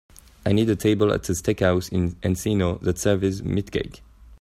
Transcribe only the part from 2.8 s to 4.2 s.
that serves meatcake